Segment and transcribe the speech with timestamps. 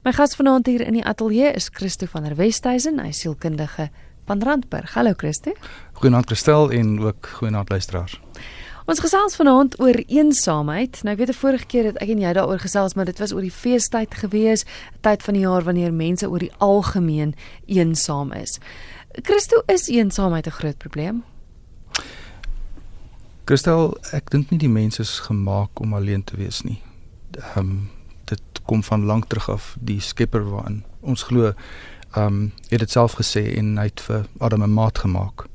[0.00, 3.90] My gas vanaand hier in die ateljee is Christo van der Westhuizen, hy sielkundige
[4.24, 4.94] van Randburg.
[4.96, 5.52] Hallo Christo.
[6.00, 8.14] Goeienaand Christel en ook goeienaand luisteraars.
[8.88, 11.02] Ons gesels vanaand oor eensaamheid.
[11.04, 13.32] Nou ek weet 'n vorige keer het ek en jy daaroor gesels, maar dit was
[13.32, 17.34] oor die feestyd gewees, 'n tyd van die jaar wanneer mense oor die algemeen
[17.66, 18.58] eensaam is.
[19.22, 21.24] Christo, is eensaamheid 'n groot probleem?
[23.44, 26.80] Christel, ek dink nie die mens is gemaak om alleen te wees nie.
[27.36, 27.90] Ehm um,
[28.70, 33.14] kom van lank terug af die skepper waarin ons glo ehm um, het dit self
[33.18, 35.46] gesê en hy het vir Adam 'n maat gemaak.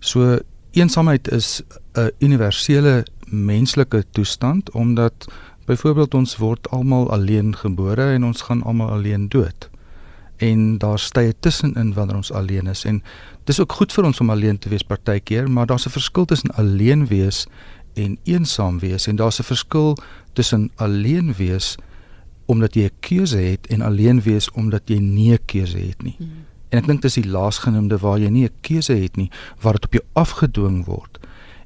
[0.00, 0.38] So
[0.70, 1.62] eensaamheid is
[1.94, 5.26] 'n universele menslike toestand omdat
[5.66, 9.70] byvoorbeeld ons word almal alleen gebore en ons gaan almal alleen dood.
[10.36, 13.02] En daar stye tussenin wanneer ons alleen is en
[13.44, 16.54] dis ook goed vir ons om alleen te wees partykeer, maar daar's 'n verskil tussen
[16.54, 17.46] alleen wees
[17.94, 19.96] en eensaam wees en daar's 'n verskil
[20.32, 21.76] tussen alleen wees
[22.50, 26.16] omdat jy 'n keuse het en alleen wees omdat jy nie 'n keuse het nie.
[26.18, 26.46] Hmm.
[26.70, 29.84] En ek dink dis die laasgenoemde waar jy nie 'n keuse het nie, waar dit
[29.84, 31.18] op jou afgedwing word.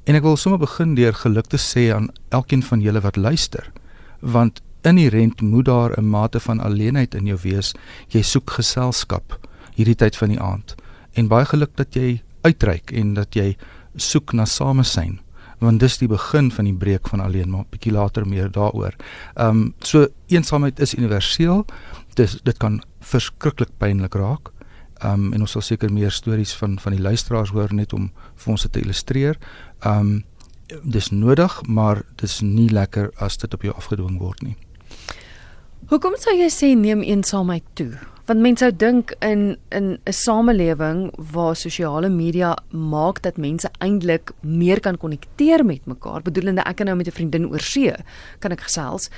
[0.03, 3.71] En ek wil sommer begin deur geluk te sê aan elkeen van julle wat luister,
[4.19, 7.73] want inherent moet daar 'n mate van alleenheid in jou wees.
[8.07, 9.39] Jy soek geselskap
[9.75, 10.75] hierdie tyd van die aand.
[11.13, 13.57] En baie geluk dat jy uitreik en dat jy
[13.95, 15.19] soek na samesyn
[15.65, 18.95] want dis die begin van die breek van alleen maar bietjie later meer daaroor.
[19.35, 21.65] Ehm um, so eensaamheid is universeel.
[22.15, 24.51] Dis dit kan verskriklik pynlik raak.
[25.01, 28.11] Ehm um, en ons sal seker meer stories van van die luisteraars hoor net om
[28.35, 29.37] vir ons te illustreer.
[29.81, 30.23] Ehm um,
[30.83, 34.55] dis nodig, maar dis nie lekker as dit op jou afgedwing word nie.
[35.91, 37.91] Hoekom sou jy sê neem eensaamheid toe?
[38.25, 44.31] Want mense sou dink in in 'n samelewing waar sosiale media maak dat mense eintlik
[44.41, 46.21] meer kan konnekteer met mekaar.
[46.21, 47.93] Bedoelende ek kan nou met 'n vriendin oor see
[48.39, 49.09] kan ek gesels.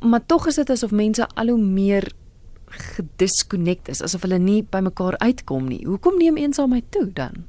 [0.00, 2.12] Maar tog is dit asof mense al hoe meer
[2.66, 5.86] gedisconnect is asof hulle nie by mekaar uitkom nie.
[5.86, 7.44] Hoekom neem eensaamheid toe dan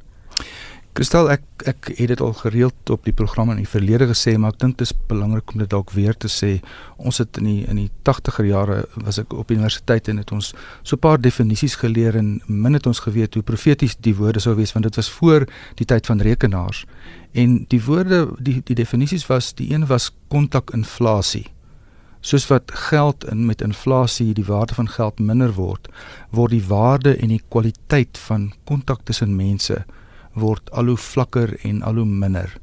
[0.98, 4.56] Kristal ek ek het dit al gereeld op die program in die verlede gesê maar
[4.56, 6.52] ek dink dit is belangrik om dit dalk weer te sê.
[6.98, 10.54] Ons het in die in die 80er jare was ek op universiteit en het ons
[10.82, 14.56] so 'n paar definisies geleer en min het ons geweet hoe profeties die woorde sou
[14.56, 16.86] wees want dit was voor die tyd van rekenaars.
[17.34, 21.48] En die woorde die die definisies was die een was kontakinflasie.
[22.22, 25.88] Soos wat geld in met inflasie die waarde van geld minder word,
[26.32, 29.86] word die waarde en die kwaliteit van kontak tussen mense
[30.34, 32.58] word al hoe vlakker en al hoe minder.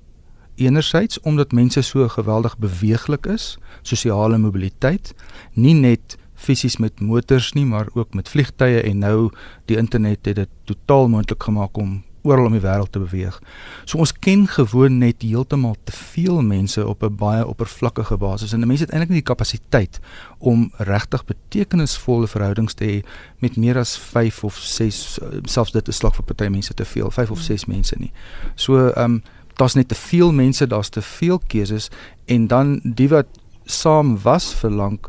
[0.57, 5.15] Enerzijds omdat mense so geweldig beweeglik is, sosiale mobiliteit,
[5.53, 9.31] nie net fisies met motors nie, maar ook met vliegtye en nou
[9.65, 13.39] die internet het dit totaal moontlik gemaak om oral om die wêreld te beweeg.
[13.85, 18.67] So ons ken gewoon net heeltemal te veel mense op 'n baie oppervlakkige basis en
[18.67, 20.01] mense het eintlik nie die kapasiteit
[20.39, 23.05] om regtig betekenisvolle verhoudings te hê
[23.39, 26.85] met meer as 5 of 6 eh, selfs dit is slag vir party mense te
[26.85, 28.13] veel, 5 of 6 mense nie.
[28.55, 29.23] So ehm um,
[29.57, 31.89] daar's net te veel mense, daar's te veel keuses
[32.25, 33.27] en dan die wat
[33.65, 35.09] saam was vir lank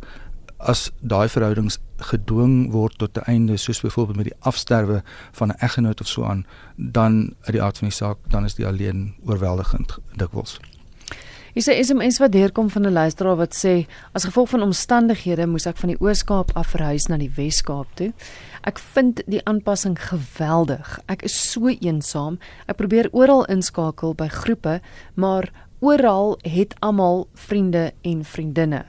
[0.57, 5.59] as daai verhoudings gedwing word tot 'n einde soos byvoorbeeld met die afsterwe van 'n
[5.59, 9.15] eggenoot of so aan dan uit die aard van die saak dan is die alleen
[9.25, 10.59] oorweldigend dikwels.
[11.53, 15.65] Is 'n SMS wat deurkom van 'n luisteraar wat sê as gevolg van omstandighede moes
[15.65, 18.13] ek van die Oos-Kaap af verhuis na die Wes-Kaap toe.
[18.61, 20.99] Ek vind die aanpassing geweldig.
[21.05, 22.37] Ek is so eensaam.
[22.65, 24.81] Ek probeer oral inskakel by groepe,
[25.13, 28.85] maar oral het almal vriende en vriendinne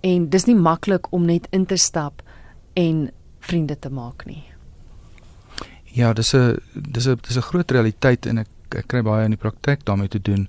[0.00, 2.22] en dis nie maklik om net in te stap
[2.72, 4.44] en vriende te maak nie.
[5.92, 9.34] Ja, dis 'n dis 'n dis 'n groot realiteit en ek ek kry baie in
[9.34, 10.48] die praktyk daarmee te doen.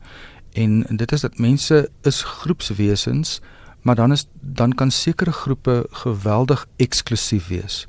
[0.54, 3.42] En dit is dat mense is groepswesens,
[3.82, 7.88] maar dan is dan kan sekere groepe geweldig eksklusief wees.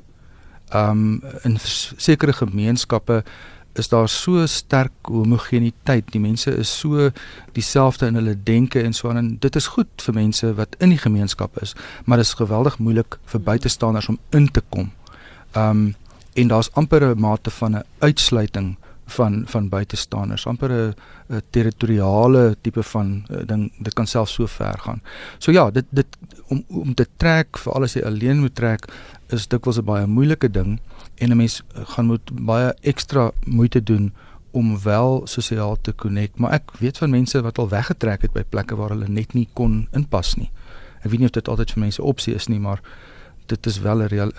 [0.73, 1.57] Um in
[1.97, 3.23] sekere gemeenskappe
[3.73, 6.11] is daar so sterk homogeniteit.
[6.11, 7.09] Die mense is so
[7.51, 10.93] dieselfde in hulle denke en so aan en dit is goed vir mense wat in
[10.93, 11.75] die gemeenskap is,
[12.05, 14.91] maar dit is geweldig moeilik vir buitestanders om in te kom.
[15.57, 15.93] Um
[16.33, 18.75] en daar's amper 'n mate van 'n uitsluiting
[19.05, 23.71] van van buitestanders, amper 'n territoriale tipe van uh, ding.
[23.79, 25.01] Dit kan self so ver gaan.
[25.37, 26.07] So ja, dit dit
[26.47, 28.87] om om te trek vir alles jy alleen moet trek
[29.29, 30.79] is dikwels 'n baie moeilike ding
[31.23, 31.61] en 'n mens
[31.93, 34.13] gaan moet baie ekstra moeite doen
[34.51, 38.43] om wel sosiaal te connect, maar ek weet van mense wat al weggetrek het by
[38.43, 40.51] plekke waar hulle net nie kon inpas nie.
[41.01, 42.81] Ek weet nie of dit altyd vir mense opsie is nie, maar
[43.45, 44.31] dit is wel 'n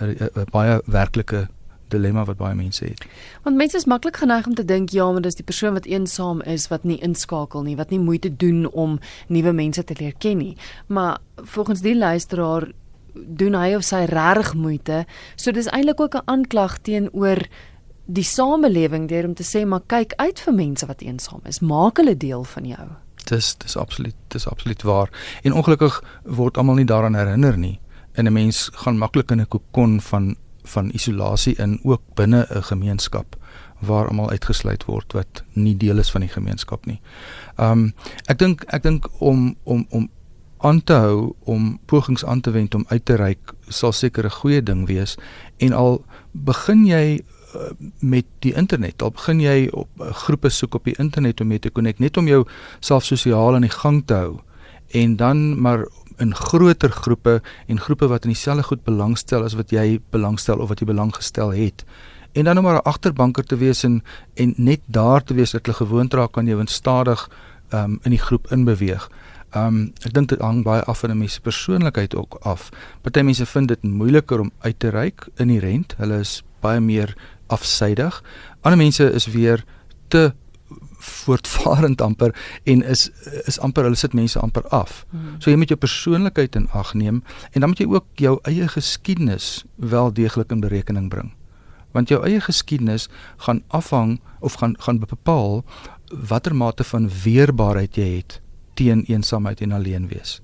[0.51, 1.47] baie werklike
[1.87, 3.05] dilemma wat baie mense het.
[3.43, 6.41] Want mense is maklik geneig om te dink ja, maar dis die persoon wat eensaam
[6.41, 10.37] is wat nie inskakel nie, wat nie moeite doen om nuwe mense te leer ken
[10.37, 10.57] nie.
[10.87, 12.71] Maar volgens die luisteraar
[13.15, 15.05] doen hy of sy regtig moeite.
[15.35, 17.47] So dis eintlik ook 'n aanklag teenoor
[18.05, 21.59] die samelewing deur om te sê maar kyk uit vir mense wat eensaam is.
[21.59, 22.87] Maak hulle deel van jou.
[23.25, 25.09] Dis dis absoluut dis absoluut waar.
[25.43, 27.79] En ongelukkig word almal nie daaraan herinner nie.
[28.13, 32.63] En 'n mens gaan maklik in 'n kokon van van isolasie in ook binne 'n
[32.63, 33.35] gemeenskap
[33.79, 37.01] waar almal uitgesluit word wat nie deel is van die gemeenskap nie.
[37.57, 37.93] Um
[38.25, 40.09] ek dink ek dink om om om
[40.57, 44.37] aan te hou om pogings aan te wend om uit te reik sal seker 'n
[44.39, 45.17] goeie ding wees.
[45.57, 47.21] En al begin jy
[47.55, 47.61] uh,
[47.99, 51.59] met die internet al begin jy op uh, groepe soek op die internet om mee
[51.59, 52.45] te connect net om jou
[52.79, 54.39] self sosiaal aan die gang te hou.
[54.91, 55.87] En dan maar
[56.17, 60.69] in groter groepe en groepe wat in dieselfde goed belangstel as wat jy belangstel of
[60.69, 61.85] wat jy belang gestel het.
[62.35, 64.03] En dan om maar 'n agterbanker te wees en
[64.33, 67.29] en net daar te wees dat hulle gewoond raak aan jou en stadig
[67.73, 69.09] um, in die groep inbeweeg.
[69.55, 72.69] Um ek dink dit hang baie af van 'n mens se persoonlikheid ook af.
[73.01, 75.95] Party mense vind dit moeiliker om uit te reik in die rent.
[75.97, 77.15] Hulle is baie meer
[77.47, 78.23] afsydig.
[78.61, 79.63] Ander mense is weer
[80.07, 80.33] te
[80.99, 83.09] voortvarend amper en is
[83.45, 85.05] is amper hulle sit mense amper af.
[85.09, 85.35] Hmm.
[85.39, 88.67] So jy moet jou persoonlikheid in ag neem en dan moet jy ook jou eie
[88.67, 91.33] geskiedenis wel deeglik in berekening bring
[91.95, 93.07] want jou eie geskiedenis
[93.47, 95.63] gaan afhang of gaan gaan bepaal
[96.29, 98.41] watter mate van weerbaarheid jy het
[98.75, 100.39] teen eensaamheid en alleen wees.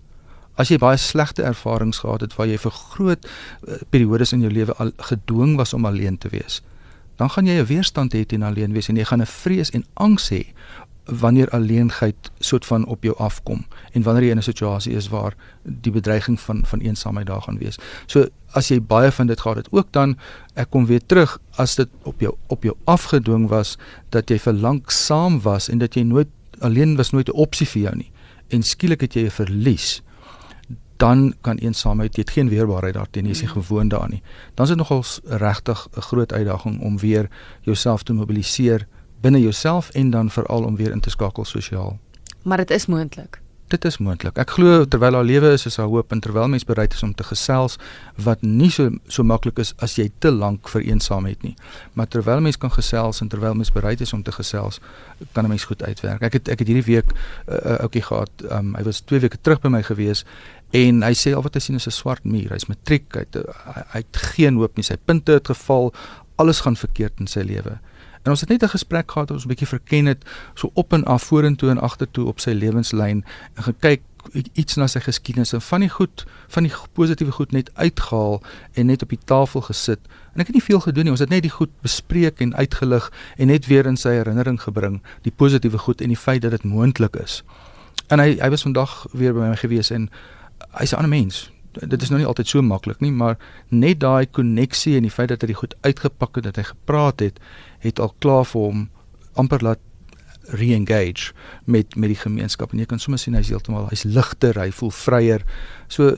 [0.60, 4.51] As jy baie slegte ervarings gehad het waar jy vir groot uh, periodes in jou
[4.51, 6.62] lewe al gedwing was om alleen te wees,
[7.18, 9.86] dan gaan jy 'n weerstand hê teen alleen wees en jy gaan 'n vrees en
[9.94, 10.45] angs hê
[11.06, 15.36] wanneer alleenheid soort van op jou afkom en wanneer jy in 'n situasie is waar
[15.63, 17.77] die bedreiging van van eensaamheid daar gaan wees.
[18.06, 20.18] So as jy baie van dit gehad het, ook dan
[20.54, 23.77] ek kom weer terug as dit op jou op jou afgedwing was
[24.10, 26.27] dat jy vir lank saam was en dat jy nooit
[26.60, 28.11] alleen was nooit 'n opsie vir jou nie
[28.51, 30.01] en skielik het jy 'n verlies
[31.01, 33.62] dan kan eensaamheid jy het geen weerbaarheid daarteen jy is nie mm.
[33.62, 34.24] gewoond daaraan nie.
[34.53, 37.30] Dan is dit nogals regtig 'n groot uitdaging om weer
[37.62, 38.88] jouself te mobiliseer
[39.21, 42.00] binne jouself en dan veral om weer in te skakel sosiaal.
[42.44, 43.40] Maar dit is moontlik.
[43.71, 44.35] Dit is moontlik.
[44.41, 47.13] Ek glo terwyl haar lewe is, is haar hoop en terwyl mens bereid is om
[47.15, 47.77] te gesels
[48.19, 51.53] wat nie so so maklik is as jy te lank vir eensaam het nie.
[51.95, 54.81] Maar terwyl mens kan gesels en terwyl mens bereid is om te gesels,
[55.31, 56.21] kan 'n mens goed uitwerk.
[56.21, 57.15] Ek het ek het hierdie week 'n
[57.47, 58.31] uh, ouetjie gehad.
[58.51, 60.25] Um, hy was 2 weke terug by my gewees
[60.71, 62.51] en hy sê al wat hy sien is 'n swart muur.
[62.51, 64.83] Hy's matriek, hy het, hy, hy het geen hoop nie.
[64.83, 65.94] Sy punte het geval.
[66.35, 67.79] Alles gaan verkeerd in sy lewe.
[68.23, 70.94] En ons het net 'n gesprek gehad wat ons 'n bietjie verken het so op
[70.94, 73.25] en af vorentoe en agtertoe op sy lewenslyn
[73.56, 74.01] en gekyk
[74.53, 78.41] iets na sy geskiedenis en van die goed van die positiewe goed net uitgehaal
[78.73, 80.00] en net op die tafel gesit.
[80.33, 81.12] En ek het nie veel gedoen nie.
[81.12, 85.01] Ons het net die goed bespreek en uitgelig en net weer in sy herinnering gebring
[85.21, 87.44] die positiewe goed en die feit dat dit moontlik is.
[88.07, 90.09] En hy hy was vandag weer by my gewees en
[90.77, 93.38] hy's 'n ander mens dit is nou nie altyd so maklik nie, maar
[93.69, 97.39] net daai koneksie en die feit dat hy goed uitgepak het, dat hy gepraat het,
[97.81, 98.89] het al klaar vir hom
[99.39, 99.80] amper laat
[100.51, 101.33] re-engage
[101.66, 104.92] met met die gemeenskap en jy kan sommer sien hy's heeltemal hy's ligter, hy voel
[104.92, 105.45] vryer.
[105.88, 106.16] So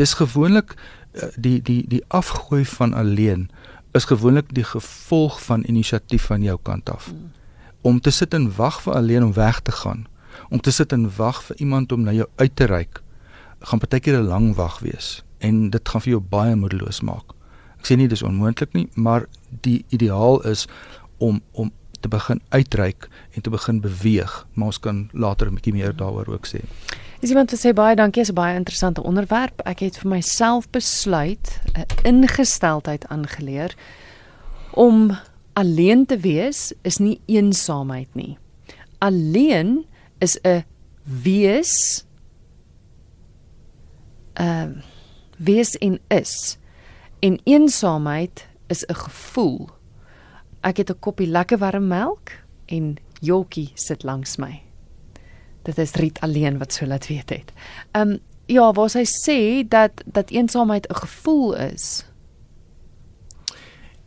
[0.00, 3.48] dis gewoonlik eh, die die die afgooi van alleen
[3.92, 7.10] is gewoonlik die gevolg van inisiatief van jou kant af.
[7.10, 7.32] Hmm.
[7.82, 10.06] Om te sit en wag vir alleen om weg te gaan,
[10.48, 13.02] om te sit en wag vir iemand om na jou uit te reik
[13.60, 17.32] gaan partykeer 'n lang wag wees en dit gaan vir jou baie moedeloos maak.
[17.80, 19.26] Ek sê nie dis onmoontlik nie, maar
[19.64, 20.66] die ideaal is
[21.18, 25.72] om om te begin uitreik en te begin beweeg, maar ons kan later 'n bietjie
[25.72, 26.60] meer daaroor ook sê.
[27.20, 29.60] Is iemand wat sê baie dankie, is 'n baie interessante onderwerp.
[29.64, 33.74] Ek het vir myself besluit 'n ingesteldheid aangeleer
[34.70, 35.18] om
[35.52, 38.38] alleen te wees is nie eensaamheid nie.
[38.98, 39.84] Alleen
[40.18, 40.64] is 'n
[41.04, 42.04] wees
[44.40, 44.68] uh
[45.36, 46.58] wees en is.
[47.20, 49.68] En eensaamheid is 'n gevoel.
[50.60, 52.30] Ek het 'n koppie lekker warm melk
[52.66, 54.62] en Jokkie sit langs my.
[55.62, 57.52] Dit is Riet alleen wat so laat weet het.
[57.92, 62.06] Um ja, waar sy sê dat dat eensaamheid 'n gevoel is.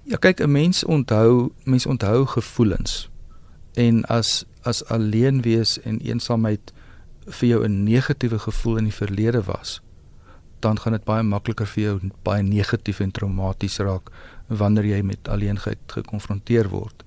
[0.04, 3.10] Ja, kyk, 'n mens onthou, mens onthou gevoelens.
[3.74, 6.74] En as as alleen wees en eensaamheid
[7.26, 9.82] vir jou 'n negatiewe gevoel in die verlede was,
[10.64, 11.96] dan gaan dit baie makliker vir jou
[12.28, 14.12] baie negatief en traumaties raak
[14.48, 17.04] wanneer jy met alleenheid gekonfronteer word.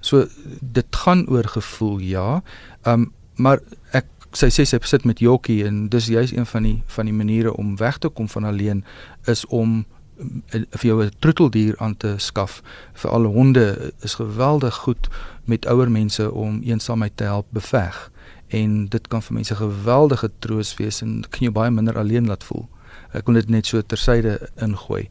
[0.00, 0.26] So
[0.60, 2.42] dit gaan oor gevoel, ja.
[2.84, 3.58] Um maar
[3.90, 4.06] ek
[4.38, 7.54] sy sê sy sit met Jokkie en dis juist een van die van die maniere
[7.58, 8.84] om weg te kom van alleen
[9.30, 9.84] is om
[10.54, 12.62] eh, vir jou 'n troeteldier aan te skaf.
[12.94, 15.08] Vir al honde is geweldig goed
[15.44, 18.10] met ouer mense om eensaamheid te help beveg
[18.48, 22.44] en dit kan vir mense geweldige troos wees en kan jou baie minder alleen laat
[22.44, 22.68] voel.
[23.14, 25.08] Ek wil dit net so tersyde ingooi.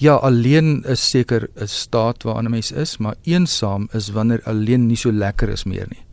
[0.00, 4.86] Ja, alleen is seker 'n staat waarin 'n mens is, maar eensaam is wanneer alleen
[4.86, 6.04] nie so lekker is meer nie.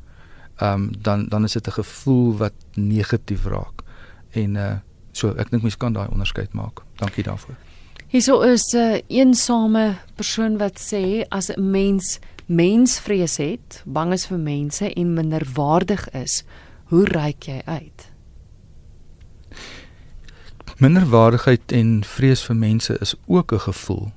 [0.58, 3.82] Ehm um, dan dan is dit 'n gevoel wat negatief raak.
[4.32, 4.76] En uh
[5.12, 6.82] so ek dink mens kan daai onderskeid maak.
[6.96, 7.56] Dankie daarvoor.
[8.08, 14.26] Hierso is 'n uh, eensame persoon wat sê as 'n mens mensvrees het, bang is
[14.28, 16.44] vir mense en minderwaardig is,
[16.92, 18.01] hoe reik jy uit?
[20.82, 24.12] Minderwaardigheid en vrees vir mense is ook 'n gevoel.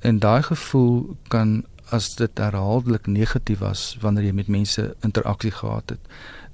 [0.00, 5.90] En daai gevoel kan as dit herhaaldelik negatief was wanneer jy met mense interaksie gehad
[5.90, 6.00] het,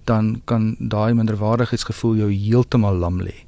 [0.04, 3.46] dan kan daai minderwaardigheidsgevoel jou heeltemal lam lê.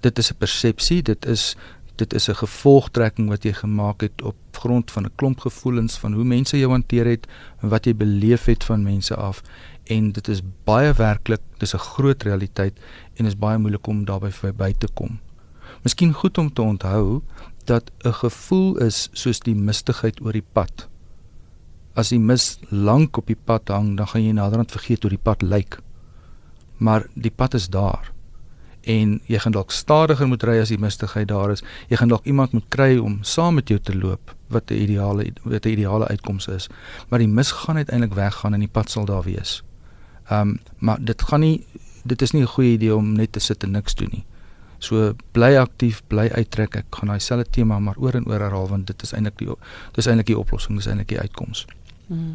[0.00, 1.56] Dit is 'n persepsie, dit is
[1.96, 6.12] dit is 'n gevolgtrekking wat jy gemaak het op grond van 'n klomp gevoelens van
[6.12, 7.26] hoe mense jou hanteer het
[7.62, 9.42] en wat jy beleef het van mense af
[9.86, 12.74] en dit is baie werklik, dis 'n groot realiteit
[13.16, 15.20] en is baie moeilik om daarby verby te kom.
[15.82, 17.22] Miskien goed om te onthou
[17.64, 20.88] dat 'n gevoel is soos die mistigheid oor die pad.
[21.94, 25.22] As die mis lank op die pad hang, dan gaan jy naderhand vergeet hoe die
[25.22, 25.78] pad lyk.
[26.76, 28.12] Maar die pad is daar.
[28.80, 31.62] En jy gaan dalk stadiger moet ry as die mistigheid daar is.
[31.88, 35.32] Jy gaan dalk iemand moet kry om saam met jou te loop wat 'n ideale
[35.42, 36.68] wat 'n ideale uitkoms is.
[37.08, 39.62] Maar die mis gaan uiteindelik weggaan en die pad sal daar wees.
[40.28, 41.64] Ehm um, maar dit gaan nie
[42.04, 44.24] dit is nie 'n goeie idee om net te sit en niks doen nie.
[44.78, 46.76] So bly aktief, bly uittrek.
[46.76, 49.48] Ek gaan daai selfde tema maar oor en oor herhaal want dit is eintlik die
[49.92, 51.66] dis eintlik die oplossing, dis eintlik die uitkoms.
[52.06, 52.32] Hmm.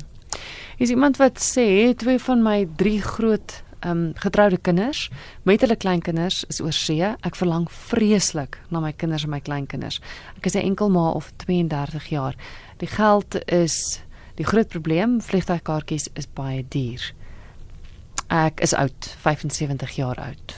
[0.77, 5.09] Is iemand wat sê twee van my drie groot um, getroude kinders
[5.43, 7.03] met hulle kleinkinders is oor see.
[7.03, 10.01] Ek verlang vreeslik na my kinders en my kleinkinders.
[10.38, 12.35] Ek is 'n enkel ma of 32 jaar.
[12.77, 14.01] Die geld is
[14.35, 15.21] die groot probleem.
[15.21, 17.13] Vliegtuigkaartjies is baie duur.
[18.27, 20.55] Ek is oud, 75 jaar oud.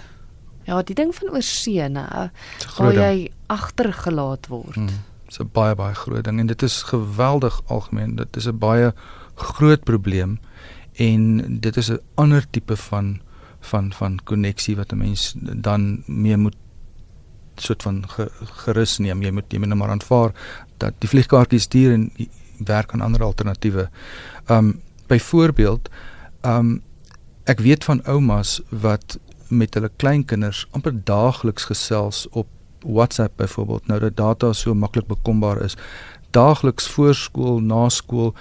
[0.63, 2.29] Ja, die ding van oorsee, nou,
[2.77, 4.75] waar jy agtergelaat word.
[4.75, 8.15] Hmm, dit is 'n baie baie groot ding en dit is geweldig algemeen.
[8.15, 8.93] Dit is 'n baie
[9.35, 10.39] groot probleem
[10.95, 13.21] en dit is 'n ander tipe van
[13.59, 16.55] van van koneksie wat 'n mens dan mee moet
[17.55, 18.03] soort van
[18.63, 19.21] gerus neem.
[19.21, 20.31] Jy moet jy moet nou maar aanvaar
[20.77, 22.11] dat die vliegkaartjies duur en
[22.57, 23.89] werk aan ander alternatiewe.
[24.47, 25.89] Um byvoorbeeld,
[26.41, 26.81] um
[27.43, 29.17] Ek weet van oumas wat
[29.51, 32.47] met hulle kleinkinders amper daagliks gesels op
[32.87, 33.87] WhatsApp byvoorbeeld.
[33.87, 35.75] Nou dat data so maklik bekombaar is.
[36.31, 38.31] Daagliks voorskool, na skool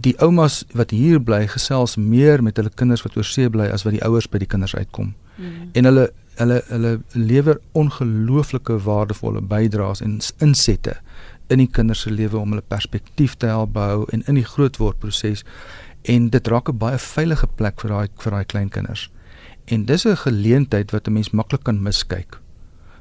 [0.00, 3.84] die oumas wat hier bly gesels meer met hulle kinders wat oor see bly as
[3.86, 5.14] wat die ouers by die kinders uitkom.
[5.36, 5.70] Mm.
[5.72, 10.98] En hulle hulle hulle lewer ongelooflike waardevolle bydraes en insette
[11.48, 14.98] in die kinders se lewe om hulle perspektief te help bou en in die grootword
[15.00, 15.44] proses
[16.12, 19.10] en dit raak 'n baie veilige plek vir daai vir daai klein kinders.
[19.66, 22.38] En dis 'n geleentheid wat 'n mens maklik kan miskyk.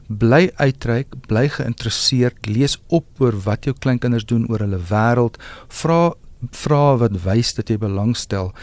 [0.08, 5.38] Bly uitreik, bly geïnteresseerd, lees op oor wat jou kleinkinders doen oor hulle wêreld,
[5.68, 6.14] vra
[6.52, 8.54] vra wat wys dat jy belangstel.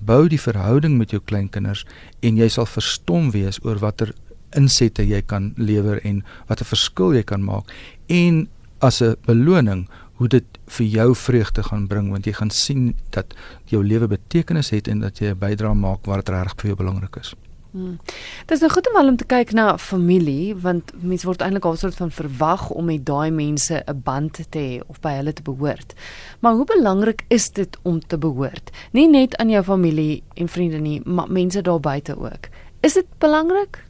[0.00, 1.84] Bou die verhouding met jou kleinkinders
[2.22, 4.14] en jy sal verstom wees oor watter
[4.56, 7.70] insette jy kan lewer en watter verskil jy kan maak.
[8.08, 8.48] En
[8.80, 13.34] as 'n beloning hoe dit vir jou vreugde gaan bring want jy gaan sien dat
[13.66, 17.16] jou lewe betekenis het en dat jy 'n bydrae maak wat regtig vir jou belangrik
[17.16, 17.34] is.
[17.70, 17.98] Hmm.
[18.46, 21.64] Dit is nou goed om wel om te kyk na familie want mense word eintlik
[21.64, 25.32] al soort van verwag om met daai mense 'n band te hê of by hulle
[25.32, 25.94] te behoort.
[26.40, 28.70] Maar hoe belangrik is dit om te behoort?
[28.92, 32.48] Nie net aan jou familie en vriende nie, maar mense daar buite ook.
[32.80, 33.84] Is dit belangrik?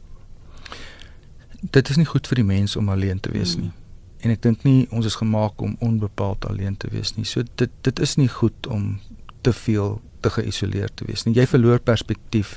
[1.61, 3.63] Dit is nie goed vir die mens om alleen te wees hmm.
[3.63, 3.73] nie
[4.21, 7.27] en ek dink nie ons is gemaak om onbepaald alleen te wees nie.
[7.29, 8.99] So dit dit is nie goed om
[9.45, 11.35] te veel te geïsoleerd te wees nie.
[11.39, 12.57] Jy verloor perspektief.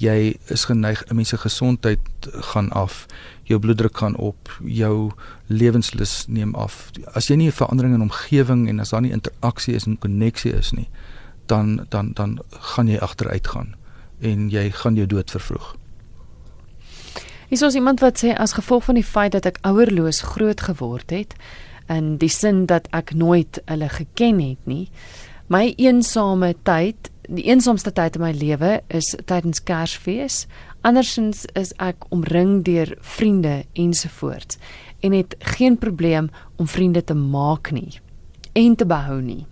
[0.00, 3.06] Jy is geneig 'n mens se gesondheid gaan af.
[3.42, 5.10] Jou bloeddruk gaan op, jou
[5.46, 6.90] lewenslus neem af.
[7.12, 10.52] As jy nie 'n verandering in omgewing en as daar nie interaksie is en koneksie
[10.52, 10.88] is nie,
[11.46, 13.74] dan dan dan gaan jy agteruit gaan
[14.20, 15.76] en jy gaan jou dood vervroeg.
[17.48, 21.34] Is iemand wat sê as gevolg van die feit dat ek ouerloos groot geword het
[21.88, 24.90] in die sin dat ek nooit hulle geken het nie.
[25.50, 30.44] My eensame tyd, die eensaamste tyd in my lewe is tydens Kersfees.
[30.86, 34.58] Andersins is ek omring deur vriende ensovoorts
[35.04, 38.00] en het geen probleem om vriende te maak nie
[38.58, 39.44] en te behou nie.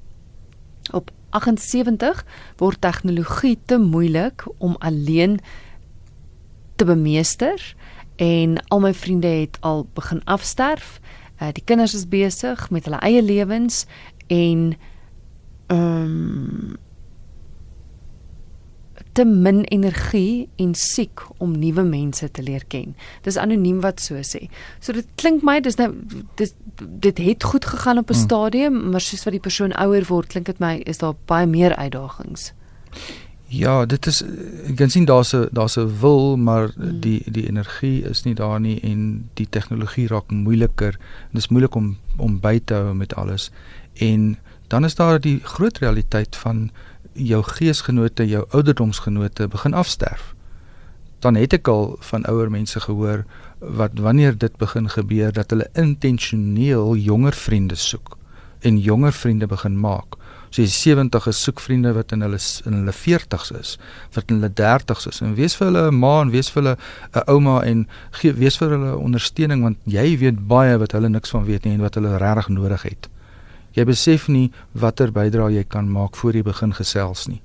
[0.91, 2.25] Op 78
[2.59, 5.39] word tegnologie te moeilik om alleen
[6.77, 7.63] te bemeester
[8.19, 10.99] en al my vriende het al begin afsterf.
[11.39, 13.85] Uh die kinders is besig met hulle eie lewens
[14.27, 14.75] en
[15.69, 16.77] ehm um,
[19.19, 22.95] te min energie en siek om nuwe mense te leer ken.
[23.27, 24.45] Dis anoniem wat so sê.
[24.79, 25.91] So dit klink my dis nou
[26.39, 28.25] dis dit het goed gegaan op 'n hmm.
[28.25, 31.75] stadium, maar soos wat die persoon ouer word, klink dit my is daar baie meer
[31.77, 32.53] uitdagings.
[33.49, 34.23] Ja, dit is
[34.69, 37.01] ek kan sien daar's 'n daar's 'n wil, maar hmm.
[37.01, 40.99] die die energie is nie daar nie en die tegnologie raak moeiliker.
[41.33, 43.51] Dit is moeilik om om by te hou met alles.
[43.95, 46.71] En dan is daar die groot realiteit van
[47.19, 50.35] jou geesgenote, jou ouderdomsgenote begin afsterf.
[51.19, 53.25] Dan het ek al van ouer mense gehoor
[53.59, 58.17] wat wanneer dit begin gebeur dat hulle intentioneel jonger vriende soek
[58.61, 60.19] en jonger vriende begin maak
[60.51, 63.75] So jy 70 is soek vriende wat in hulle in hulle 40's is,
[64.17, 66.77] wat in hulle 30's is en wees vir hulle 'n ma en wees vir hulle
[67.13, 67.87] 'n ouma en
[68.21, 71.75] gee wees vir hulle ondersteuning want jy weet baie wat hulle niks van weet nie
[71.75, 73.09] en wat hulle regtig nodig het.
[73.79, 77.41] Jy besef nie watter bydrae jy kan maak voor jy begin gesels nie.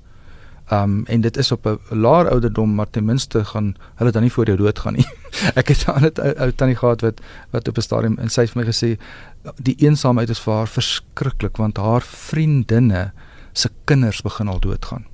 [0.73, 4.31] Um en dit is op 'n laer ouderdom maar ten minste gaan hulle dan nie
[4.31, 5.05] voor jou dood gaan nie.
[5.59, 7.21] ek het aan dit ou tannie gehad wat
[7.51, 8.97] wat op 'n stadium en sy het vir my gesê
[9.57, 13.11] die eensaamheid is vir haar verskriklik want haar vriendinne
[13.53, 15.05] se kinders begin al doodgaan.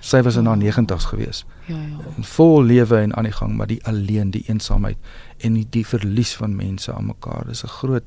[0.00, 1.44] Sy was in haar 90's gewees.
[1.66, 1.98] Ja ja.
[2.16, 4.96] In vol lewe en aan die gang, maar die alleen, die eensaamheid
[5.38, 8.04] en die, die verlies van mense aan mekaar is 'n groot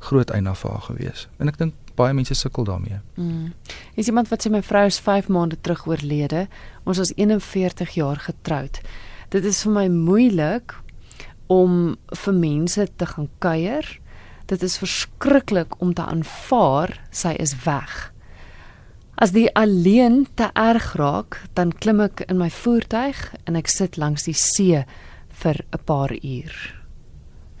[0.00, 1.28] groot eina vir haar gewees.
[1.38, 3.00] En ek dink baie mense sukkel daarmee.
[3.16, 3.52] Mm.
[4.00, 6.46] Is iemand wat sê my vrou is 5 maande terug oorlede.
[6.84, 8.80] Ons was 41 jaar getroud.
[9.30, 10.74] Dit is vir my moeilik
[11.50, 13.86] om vir mense te gaan kuier.
[14.50, 18.10] Dit is verskriklik om te aanvaar sy is weg.
[19.20, 23.98] As die alleen te erg raak, dan klim ek in my voertuig en ek sit
[24.00, 24.80] langs die see
[25.42, 26.54] vir 'n paar uur.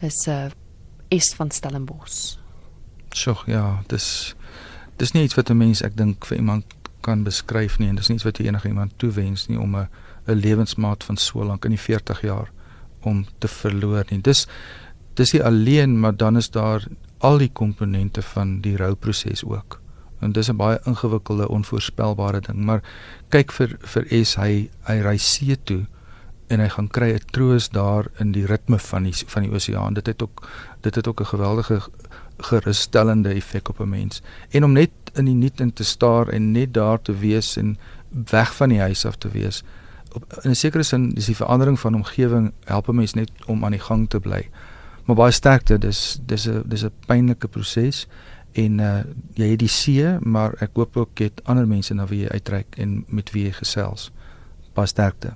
[0.00, 0.50] Is 'n uh, eh,
[1.10, 2.39] is van Stellenbosch.
[3.14, 4.34] Sjoe, ja, dis
[4.96, 6.64] dis nie iets wat 'n mens ek dink vir iemand
[7.00, 9.88] kan beskryf nie en dis nie iets wat jy enige iemand toewens nie om 'n
[10.26, 12.50] 'n lewensmaat van so lank in die 40 jaar
[13.00, 14.20] om te verloor nie.
[14.20, 14.46] Dis
[15.14, 16.84] dis nie alleen, maar dan is daar
[17.18, 19.80] al die komponente van die rouproses ook.
[20.20, 22.82] En dis 'n baie ingewikkelde, onvoorspelbare ding, maar
[23.28, 25.86] kyk vir vir S hy hy ry see toe
[26.48, 29.94] en hy gaan kry 'n troos daar in die ritme van die van die oseaan.
[29.94, 30.48] Dit het ook
[30.80, 31.80] dit het ook 'n geweldige
[32.42, 34.22] gerusstellende effek op 'n mens.
[34.50, 37.78] En om net in die niet in te staar en net daar te wees en
[38.30, 39.62] weg van die huis af te wees.
[40.12, 43.64] Op in 'n sekere sin is die verandering van omgewing help 'n mens net om
[43.64, 44.48] aan die gang te bly.
[45.04, 48.06] Maar baie sterkte, dis dis 'n dis 'n pynlike proses
[48.52, 49.02] en uh
[49.34, 52.28] jy het die see, maar ek hoop ook jy het ander mense na wie jy
[52.28, 54.10] uitreik en met wie jy gesels.
[54.74, 55.34] Baie sterkte.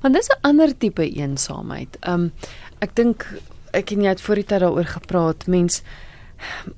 [0.00, 1.96] Want dis 'n ander tipe eensaamheid.
[2.08, 2.32] Um
[2.78, 3.26] ek dink
[3.72, 5.46] ek en jy het voor die tyd daaroor gepraat.
[5.46, 5.82] Mens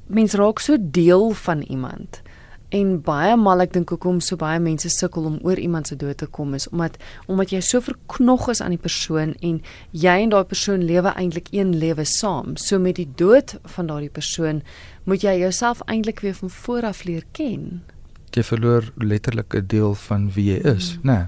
[0.06, 2.22] mens raak so deel van iemand.
[2.70, 6.20] En baie mal ek dink hoekom so baie mense sukkel om oor iemand se dood
[6.22, 9.58] te kom is omdat omdat jy so verknog is aan die persoon en
[9.90, 12.54] jy en daai persoon lewe eintlik een lewe saam.
[12.56, 14.62] So met die dood van daardie persoon
[15.04, 17.82] moet jy jouself eintlik weer van voor af leer ken.
[18.30, 21.10] Jy verloor letterlik 'n deel van wie jy is, mm.
[21.10, 21.18] né?
[21.18, 21.26] Nee.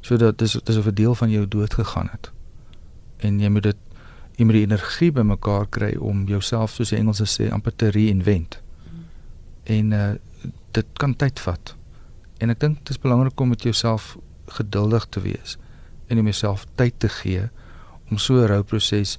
[0.00, 2.32] So dat dis dis 'n deel van jou dood gegaan het.
[3.18, 3.76] En jy moet dit
[4.36, 8.60] jy moet die energie bymekaar kry om jouself soos die Engelse sê amper te reinvent.
[9.64, 10.12] En uh
[10.72, 11.74] dit kan tyd vat.
[12.40, 14.16] En ek dink dit is belangrik om met jouself
[14.56, 15.58] geduldig te wees
[16.08, 17.42] en om jouself tyd te gee
[18.10, 19.18] om so 'n rouproses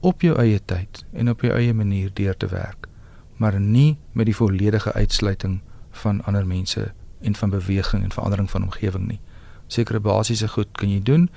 [0.00, 2.88] op jou eie tyd en op jou eie manier deur te werk,
[3.36, 8.62] maar nie met die volledige uitsluiting van ander mense en van beweging en verandering van
[8.62, 9.20] omgewing nie
[9.68, 11.28] sekere basiese goed kan jy doen.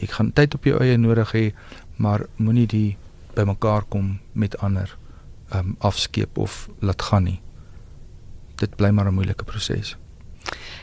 [0.00, 1.44] Jy gaan tyd op jou eie nodig hê,
[2.02, 2.96] maar moenie die
[3.34, 4.96] bymekaar kom met ander
[5.54, 7.40] um, afskeep of laat gaan nie.
[8.58, 9.96] Dit bly maar 'n moeilike proses.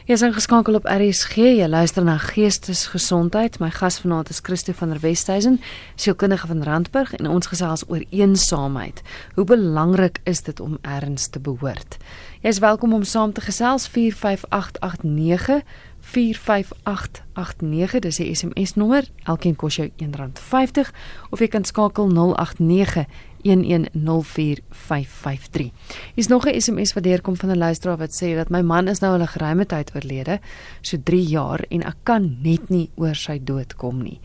[0.10, 1.36] Jy is ingeskakel op RSG.
[1.36, 3.60] Jy luister na Geestesgesondheid.
[3.60, 5.60] My gas vanaand is Christo van der Westhuizen,
[5.96, 9.02] sielkundige van Randburg en ons gesels oor eensaamheid.
[9.36, 11.98] Hoe belangrik is dit om erns te behoort?
[12.42, 15.62] Jy is welkom om saam te gesels 45889
[16.10, 19.06] 45889 dis die SMS nommer.
[19.30, 20.90] Elkeen kos jou R1.50
[21.30, 23.06] of jy kan skakel 089
[23.42, 25.72] 1104553.
[26.16, 29.00] Is nog 'n SMS wat deurkom van 'n luisteraar wat sê dat my man is
[29.00, 30.40] nou al 'n geruime tyd oorlede,
[30.82, 34.20] so 3 jaar en ek kan net nie oor sy dood kom nie.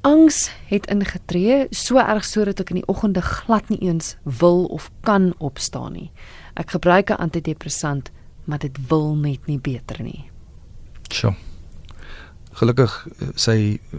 [0.00, 4.90] Angs het ingetree, so erg sodat ek in die oggende glad nie eens wil of
[5.00, 6.10] kan opstaan nie.
[6.54, 8.10] Ek gebruik 'n antidepressant,
[8.44, 10.29] maar dit wil net nie beter nie.
[11.14, 11.34] Sjoe.
[12.60, 13.98] Gelukkig eh, sy eh,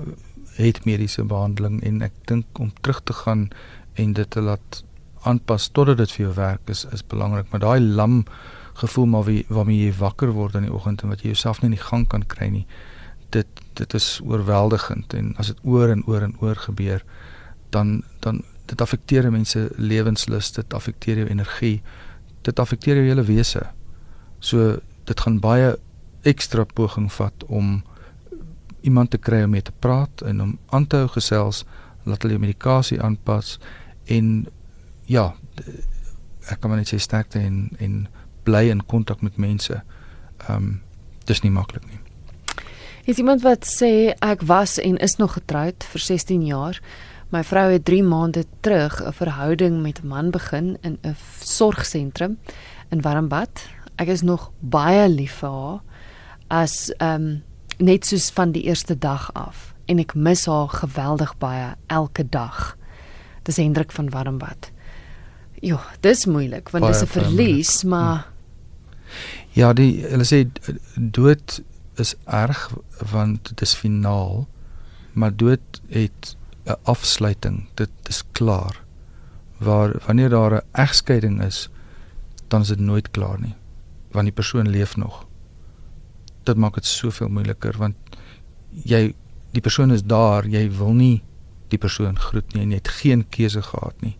[0.58, 3.50] het mediese behandeling en ek dink om terug te gaan
[4.00, 4.84] en dit te laat
[5.28, 8.24] aanpas totdat dit vir jou werk is is belangrik, maar daai lam
[8.82, 11.72] gevoel maar wie waarmee jy wakker word in die oggend en wat jy jouself nie
[11.72, 12.66] in die gang kan kry nie.
[13.32, 17.04] dit dit is oorweldigend en as dit oor en oor en oor gebeur
[17.76, 21.82] dan dan dit affekteer mense lewenslus, dit affekteer jou energie,
[22.48, 23.66] dit affekteer jou hele wese.
[24.40, 24.78] So
[25.10, 25.74] dit gaan baie
[26.24, 27.84] ekstra poging vat om
[28.82, 31.64] iemand te kry om mee te praat en om aan te hou gesels,
[32.04, 33.58] laat hulle medikasie aanpas
[34.10, 34.48] en
[35.06, 35.32] ja,
[36.50, 38.06] ek kan maar net sê sterkte en en
[38.44, 39.84] bly in kontak met mense.
[40.48, 40.80] Ehm um,
[41.30, 42.00] dis nie maklik nie.
[43.06, 46.80] Is iemand wat sê ek was en is nog getroud vir 16 jaar.
[47.32, 52.38] My vrou het 3 maande terug 'n verhouding met 'n man begin in 'n sorgsentrum
[52.90, 53.70] in Warmbad.
[53.96, 55.80] Ek is nog baie lief vir haar
[56.52, 57.44] as ehm um,
[57.82, 62.76] net soos van die eerste dag af en ek mis haar geweldig baie elke dag.
[63.48, 64.70] Dis Hendrik van Warmbad.
[65.62, 68.30] Jo, dis moeilik want dis 'n verlies, maar hmm.
[69.52, 70.46] Ja, die hulle sê
[70.96, 71.60] dood
[72.00, 72.70] is erg
[73.12, 74.48] want dit is finaal,
[75.14, 76.36] maar dood het
[76.66, 77.68] 'n afsluiting.
[77.76, 78.84] Dit is klaar.
[79.58, 81.70] Waar wanneer daar 'n egskeiding is,
[82.48, 83.56] dan is dit nooit klaar nie,
[84.12, 85.31] want die persoon leef nog.
[86.44, 87.96] Dit maak dit soveel moeiliker want
[88.72, 89.14] jy
[89.52, 91.24] die persoon is daar, jy wil nie
[91.72, 94.18] die persoon groet nie en jy het geen keuse gehad nie.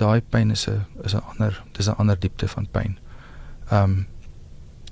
[0.00, 2.98] Daai pyn is 'n is 'n ander, dis 'n ander diepte van pyn.
[3.70, 4.06] Ehm um,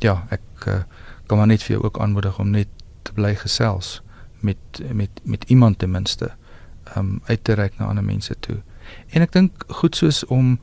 [0.01, 0.83] ja, ek uh,
[1.27, 2.69] kan maar net vir jou ook aanmoedig om net
[3.03, 4.03] te bly gesels
[4.41, 4.59] met
[4.93, 6.31] met met iemand ten minste
[6.97, 8.63] um uit te reik na ander mense toe.
[9.11, 10.59] En ek dink goed soos om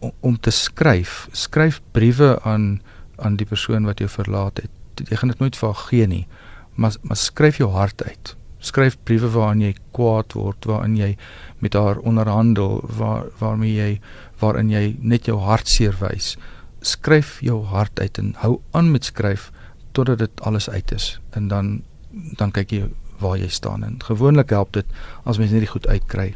[0.00, 2.80] om, om te skryf, skryf briewe aan
[3.16, 4.70] aan die persoon wat jou verlaat het.
[5.08, 6.26] Jy gaan dit nooit vir haar gee nie,
[6.74, 8.36] maar maar skryf jou hart uit.
[8.58, 11.16] Skryf briewe waarin jy kwaad word, waarin jy
[11.58, 14.00] met haar onderhandel, waar waarmee jy
[14.40, 16.36] waarin jy net jou hartseer wys
[16.80, 19.50] skryf jou hart uit en hou aan met skryf
[19.92, 21.82] totdat dit alles uit is en dan
[22.12, 22.88] dan kyk jy
[23.20, 24.86] waar jy staan en gewoonlik help dit
[25.24, 26.34] as mens net die goed uitkry.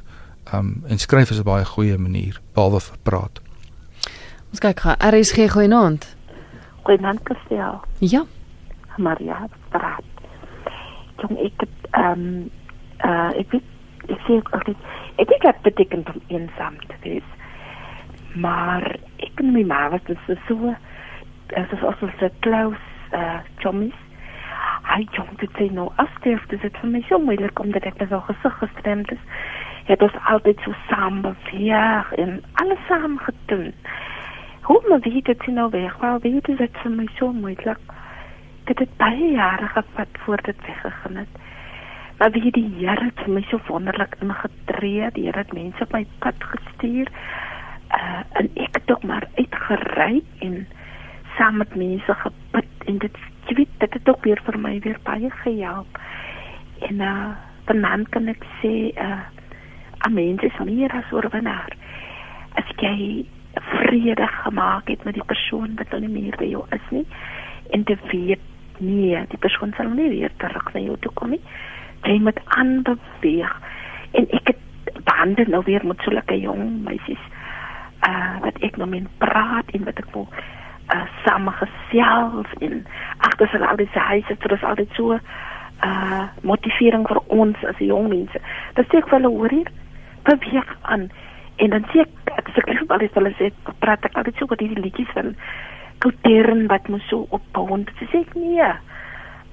[0.53, 3.41] Um en skryf is 'n baie goeie manier behalwe vir praat.
[4.51, 4.95] Ons kyk gou.
[4.99, 6.17] Er is geen goeienaand.
[6.83, 7.81] Goeienaand Christel.
[7.99, 8.27] Ja.
[8.97, 10.05] Maria praat.
[11.23, 11.67] Jong ek
[11.99, 12.51] um
[13.05, 14.71] uh ek weet ek sê ek
[15.23, 17.31] ek ek het beteken om eensaam te wees.
[18.35, 20.75] Maar ek en my ma was dit so
[21.55, 24.01] as as as so close uh chummies.
[24.85, 28.21] Hy jong dit sê nou afsterf dit is vir my so moeilik omdat ek so
[28.29, 29.25] gesig gestremd is.
[29.89, 33.73] Het ons altyd so saam beweeg en alles saam gedoen.
[34.65, 37.81] Hoe maar wie dit nou weg, wel wie dit is vir my so moeilik.
[38.65, 41.29] Dit het baie jare gevat voor dit weggegaan het.
[42.19, 45.93] Maar wie die Here het vir my so wonderlik ingetree, die Here het mense op
[45.93, 47.11] my pad gestuur
[47.91, 50.67] uh, en ek het ook maar uitgery en
[51.37, 53.19] saam met mense gebid en dit
[53.55, 55.99] weet dit het ook weer vir my weer baie gehelp.
[56.89, 59.21] En uh vanaand kan ek sê uh
[60.09, 61.73] amen dis meer as oorwinnaar.
[62.61, 63.25] As jy
[63.55, 67.07] vrede gemaak het met die persoon wat nou nie meer by jou is nie
[67.71, 68.43] en te weet
[68.79, 71.43] nee, die persoon sal nie weer terug na jou toe kom nie.
[72.05, 73.55] Jy moet aanbeweeg
[74.19, 77.25] en ek het bande nou weer met sulke jong meisies
[78.09, 80.29] uh wat ek nou met praat en wat ek wil
[80.95, 82.85] uh saam gesels en
[83.19, 85.19] ag dis al die huise vir ons altyd so
[85.85, 88.41] uh motivering vir ons as jong mense.
[88.75, 89.71] Dat sê ek hulle hoor hier
[90.29, 91.09] beweeg aan
[91.57, 94.51] en dan sê ek ek sê ek al is hulle sê praat ek altyd so
[94.51, 95.35] oor die liedjies van
[95.99, 97.91] kouteren wat moet so opbouend.
[97.99, 98.73] Dis sê ek nee.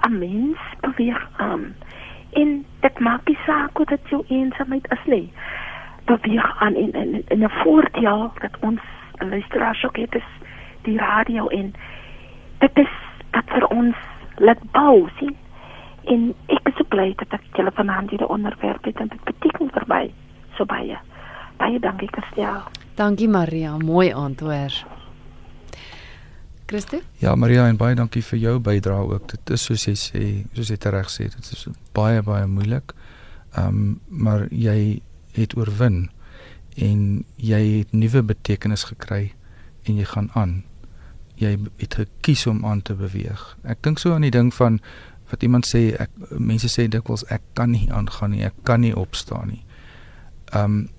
[0.01, 1.75] 'n Mens beweeg aan.
[2.33, 5.31] En dit maak nie saak hoe dit jou eensaamheid is nie
[6.05, 8.81] beweeg aan en in 'n voordeel dat ons
[9.17, 10.29] luisteraars ook het is
[10.81, 11.73] die radio en
[12.57, 12.93] dit is
[13.29, 13.95] dat vir ons
[14.35, 15.35] laat bou sien
[16.03, 19.69] en ek is so bly dat ek julle vanaand hierdie onderwerp het en dit beteken
[19.69, 20.13] vir my
[20.57, 20.97] so baie
[21.57, 22.63] baie dankie Christel
[22.95, 24.85] dankie Maria mooi antwoord
[26.71, 30.23] Christel Ja Maria en baie dankie vir jou bydrae ook dit is soos jy sê
[30.55, 32.95] soos jy reg sê dit is baie baie moeilik
[33.51, 35.01] ehm um, maar jy
[35.35, 36.09] het oorwin
[36.75, 39.33] en jy het nuwe betekenis gekry
[39.83, 40.61] en jy gaan aan.
[41.41, 43.41] Jy het gekies om aan te beweeg.
[43.63, 44.79] Ek dink so aan die ding van
[45.31, 48.93] wat iemand sê ek mense sê dikwels ek kan nie aangaan nie, ek kan nie
[48.95, 49.63] opstaan nie.
[50.55, 50.89] Um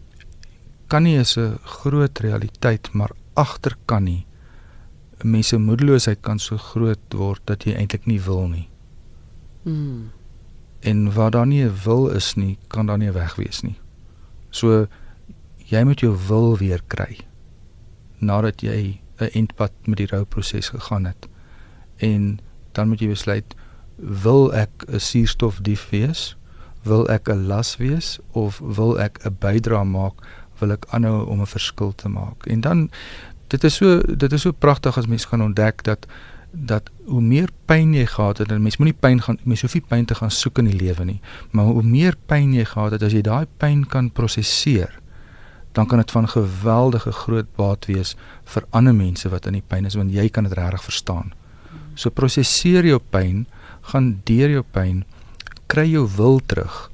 [0.93, 4.27] kan nie is 'n groot realiteit, maar agter kan nie.
[5.23, 8.69] Mense moedeloosheid kan so groot word dat jy eintlik nie wil nie.
[9.63, 10.11] Mm.
[10.83, 13.79] En waar daar nie 'n wil is nie, kan daar nie 'n weg wees nie.
[14.51, 14.87] So
[15.57, 17.19] jy moet jou wil weer kry
[18.19, 21.29] nadat jy 'n eindpad met die rouproses gegaan het.
[21.97, 22.39] En
[22.73, 23.55] dan moet jy besluit
[23.97, 26.37] wil ek 'n suurstofdief wees?
[26.83, 30.27] Wil ek 'n las wees of wil ek 'n bydrae maak?
[30.59, 32.47] Wil ek aanhou om 'n verskil te maak?
[32.47, 32.91] En dan
[33.53, 36.07] dit is so dit is so pragtig as mens gaan ontdek dat
[36.53, 39.87] dat hoe meer pyn jy gehad het en mens moenie pyn gaan mens hoef nie
[39.89, 43.07] pyn te gaan soek in die lewe nie maar hoe meer pyn jy gehad het
[43.09, 45.03] as jy daai pyn kan prosesseer
[45.73, 49.89] dan kan dit van geweldige groot baat wees vir ander mense wat in die pyn
[49.89, 51.33] is want jy kan dit regtig verstaan.
[51.95, 53.47] So prosesseer jou pyn,
[53.93, 55.05] gaan deur jou pyn,
[55.67, 56.91] kry jou wil terug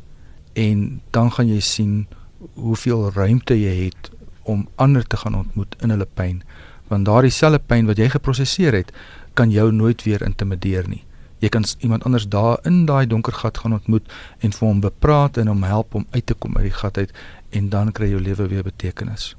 [0.54, 2.06] en dan gaan jy sien
[2.54, 4.10] hoeveel ruimte jy het
[4.48, 6.42] om ander te gaan ontmoet in hulle pyn
[6.88, 8.92] want daardie selfe pyn wat jy geprosesseer het
[9.36, 11.04] kan jou nooit weer intimideer nie.
[11.38, 14.08] Jy kan iemand anders daar in daai donker gat gaan ontmoet
[14.42, 17.12] en vir hom bepraat en hom help om uit te kom uit die gat uit
[17.54, 19.34] en dan kry jou lewe weer betekenis.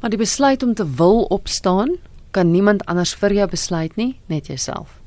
[0.00, 1.96] Maar die besluit om te wil opstaan,
[2.30, 5.00] kan niemand anders vir jou besluit nie, net jouself.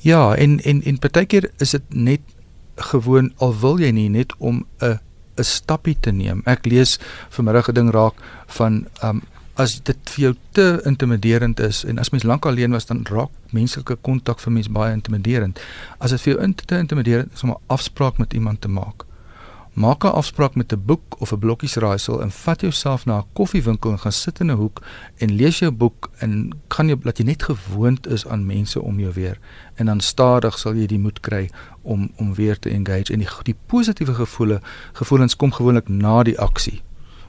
[0.00, 2.20] Ja, en en en partykeer is dit net
[2.76, 4.98] gewoon al wil jy nie net om 'n
[5.38, 6.42] 'n stappie te neem.
[6.44, 6.98] Ek lees
[7.30, 8.14] vanmiddag 'n ding raak
[8.46, 9.22] van um
[9.56, 13.30] as dit vir jou te intimiderend is en as mens lank alleen was dan raak
[13.56, 15.60] menslike kontak vir mens baie intimiderend.
[15.98, 19.05] As dit vir jou te intimiderend is om 'n afspraak met iemand te maak,
[19.76, 23.90] Maak 'n afspraak met 'n boek of 'n blokkiesraaisel en vat jouself na 'n koffiewinkel
[23.90, 24.82] en gaan sit in 'n hoek
[25.16, 29.00] en lees jou boek en gaan jy laat jy net gewoond is aan mense om
[29.00, 29.38] jou weer
[29.74, 31.50] en dan stadig sal jy die moed kry
[31.82, 34.60] om om weer te engage en die die positiewe gevoele
[34.92, 36.82] gevoelens kom gewoonlik na die aksie.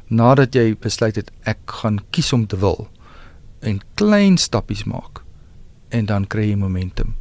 [0.08, 2.88] Nadat jy besluit het ek gaan kies om te wil
[3.60, 5.24] en klein stappies maak
[5.90, 7.16] en dan kry jy momentum.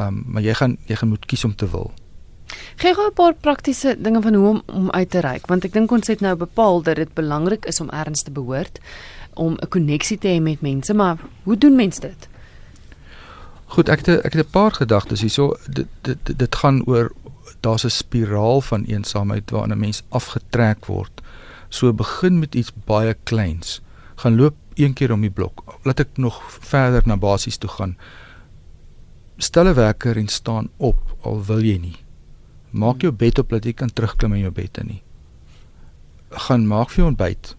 [0.00, 1.92] Um maar jy gaan jy gaan moet kies om te wil.
[2.76, 5.72] Gee gou 'n paar praktiese dinge van hoe om, om uit te reik want ek
[5.72, 8.78] dink ons het nou bepaal dat dit belangrik is om erns te behoort
[9.34, 12.28] om 'n koneksie te hê met mense, maar hoe doen mense dit?
[13.64, 15.56] Goed, ek het ek het 'n paar gedagtes hierso.
[15.68, 17.12] Dit dit dit gaan oor
[17.60, 21.22] daar's 'n spiraal van eensaamheid waarna 'n mens afgetrek word.
[21.68, 23.80] So begin met iets baie kleins.
[24.14, 25.78] Gaan loop een keer om die blok.
[25.82, 27.96] Laat ek nog verder na basies toe gaan.
[29.36, 32.05] Stel 'n wekker en staan op al wil jy nie.
[32.76, 35.02] Maak jou bed op dat jy kan terugklim in jou bed in nie.
[36.46, 37.54] Gaan maak vir jou ontbyt.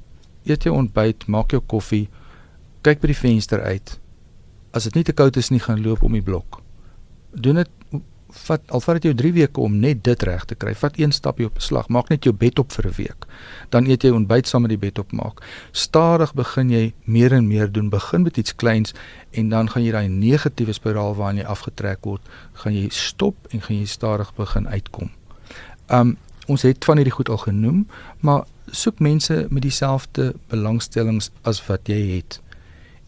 [0.46, 2.06] Eet jou ontbyt, maak jou koffie.
[2.86, 3.98] Kyk by die venster uit.
[4.78, 6.62] As dit nie te koud is nie, gaan loop om die blok.
[7.34, 7.72] Doen dit
[8.30, 10.74] vat al vat dit jou 3 weke om net dit reg te kry.
[10.76, 11.88] Vat een stapie op 'n slag.
[11.90, 13.26] Maak net jou bed op vir 'n week.
[13.70, 15.44] Dan eet jy ontbyt saam met die bed op maak.
[15.72, 17.90] Stadig begin jy meer en meer doen.
[17.90, 18.94] Begin met iets kleins
[19.32, 22.22] en dan gaan jy daai negatiewe spiraal waarin jy afgetrek word,
[22.54, 25.12] gaan jy stop en gaan jy stadig begin uitkom.
[25.88, 27.88] Um ons het van hierdie goed al genoem,
[28.20, 32.42] maar soek mense met dieselfde belangstellings as wat jy het.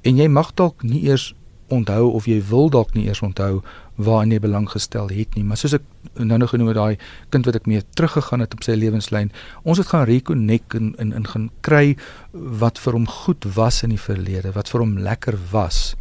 [0.01, 1.35] En jy mag dalk nie eers
[1.67, 3.61] onthou of jy wil dalk nie eers onthou
[3.99, 5.85] waaraan jy belang gestel het nie, maar soos ek
[6.15, 6.97] nou nog genoem het daai
[7.33, 9.31] kind wat ek mee teruggegaan het op sy lewenslyn,
[9.67, 11.97] ons het gaan reconnect en in in gaan kry
[12.33, 15.95] wat vir hom goed was in die verlede, wat vir hom lekker was.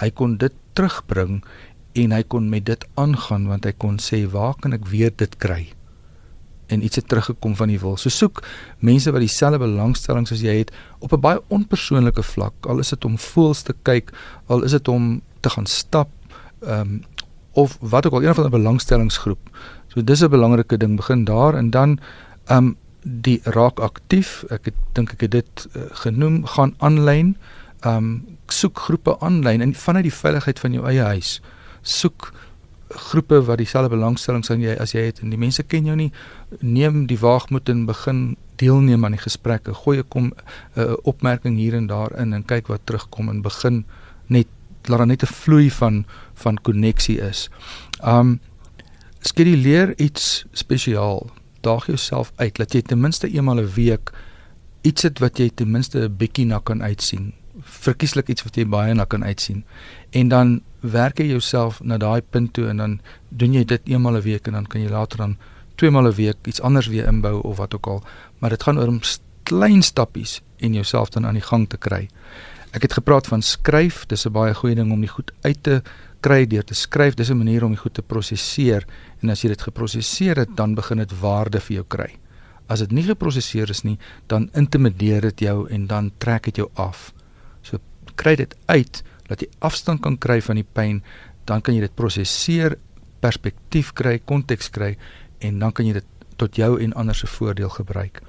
[0.00, 1.40] Hy kon dit terugbring
[1.94, 5.38] en hy kon met dit aangaan want hy kon sê waar kan ek weer dit
[5.38, 5.72] kry?
[6.66, 7.96] en iets het teruggekom van die wil.
[8.00, 8.42] So soek
[8.84, 12.54] mense wat dieselfde belangstellings as jy het op 'n baie onpersoonlike vlak.
[12.66, 14.12] Al is dit om voels te kyk,
[14.46, 16.08] al is dit om te gaan stap,
[16.60, 17.02] ehm um,
[17.54, 19.42] of wat ook al een van 'n belangstellingsgroep.
[19.88, 21.98] So dis 'n belangrike ding begin daar en dan
[22.50, 24.44] um, die raak aktief.
[24.48, 27.36] Ek het, dink ek het dit uh, genoem gaan aanlyn.
[27.86, 31.40] Um, soek groepe aanlyn en vanuit die veiligheid van jou eie huis.
[31.82, 32.32] Soek
[32.88, 36.10] groepe wat dieselfde belangstellings aan jy as jy het en die mense ken jou nie
[36.60, 41.74] neem die waagmoed en begin deelneem aan die gesprekke gooi kom 'n uh, opmerking hier
[41.74, 43.84] en daar in en kyk wat terugkom en begin
[44.26, 44.46] net
[44.88, 47.50] laat daar net 'n vloei van van koneksie is.
[48.04, 48.40] Um
[49.20, 51.30] skeduleer iets spesiaal.
[51.60, 54.12] Daag jouself uit dat jy ten minste eenmal 'n week
[54.80, 57.32] iets het wat jy ten minste 'n bietjie na kan uitsien.
[57.60, 59.64] Verkieslik iets wat jy baie na kan uitsien.
[60.10, 64.16] En dan werk jy jouself na daai punt toe en dan doen jy dit eenmal
[64.16, 65.36] 'n week en dan kan jy later dan
[65.74, 68.02] tweemal 'n week iets anders weer inbou of wat ook al.
[68.38, 69.00] Maar dit gaan oor om
[69.42, 72.08] klein stappies en jouself dan aan die gang te kry.
[72.74, 75.82] Ek het gepraat van skryf, dis 'n baie goeie ding om die goed uit te
[76.20, 77.14] kry deur te skryf.
[77.14, 78.84] Dis 'n manier om die goed te prosesseer
[79.22, 82.18] en as jy dit geprosesseer het, dan begin dit waarde vir jou kry.
[82.66, 86.70] As dit nie geprosesseer is nie, dan intimideer dit jou en dan trek dit jou
[86.74, 87.12] af.
[87.62, 87.78] So
[88.14, 91.02] kry dit uit dat jy afstand kan kry van die pyn,
[91.44, 92.78] dan kan jy dit prosesseer,
[93.20, 94.96] perspektief kry, konteks kry
[95.38, 96.04] en dan kan jy dit
[96.36, 98.22] tot jou en ander se voordeel gebruik.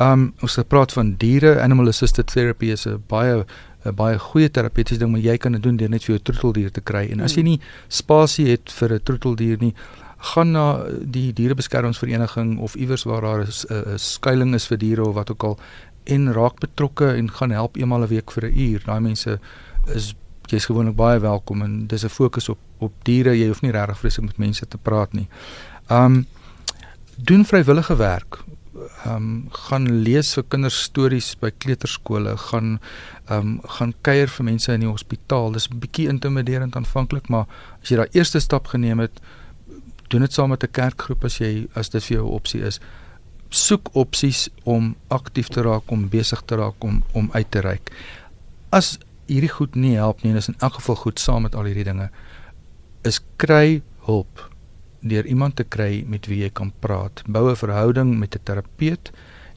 [0.00, 3.44] Um ons het gepraat van diere, animal assisted therapy is 'n baie
[3.84, 6.70] 'n baie goeie terapeutiese ding, maar jy kan dit doen deur net vir jou troeteldier
[6.70, 7.08] te kry.
[7.10, 9.74] En as jy nie spasie het vir 'n troeteldier nie,
[10.18, 15.30] gaan na die dierebeskermingsvereniging of iewers waar daar 'n skuilings is vir diere of wat
[15.30, 15.58] ook al
[16.04, 18.82] en raak betrokke en gaan help eenmal 'n week vir 'n uur.
[18.84, 19.38] Daai mense
[19.94, 20.14] is
[20.46, 23.38] jy's gewoonlik baie welkom en dis 'n fokus op op diere.
[23.38, 25.28] Jy hoef nie regtig vreeslik met mense te praat nie.
[25.90, 26.26] Um
[27.16, 28.38] doen vrywillige werk.
[29.06, 32.78] Um gaan lees vir kinders stories by kleuterskole, gaan
[33.30, 35.52] um gaan kuier vir mense in die hospitaal.
[35.52, 37.46] Dis 'n bietjie intimiderend aanvanklik, maar
[37.82, 39.20] as jy daai eerste stap geneem het,
[40.08, 42.80] doen dit saam met 'n kerkgroep as jy as dit vir jou 'n opsie is.
[43.50, 47.92] Soek opsies om aktief te raak, om besig te raak, om om uit te reik.
[48.70, 51.64] As hierdie goed nie help nie en is in elk geval goed saam met al
[51.64, 52.10] hierdie dinge
[53.02, 54.51] is kry hulp
[55.02, 57.22] deur iemand te kry met wie jy kan praat.
[57.26, 59.10] Bou 'n verhouding met 'n terapeut